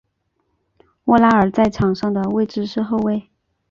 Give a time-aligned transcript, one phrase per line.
[1.05, 3.29] 沃拉尔在场上的位置是后卫。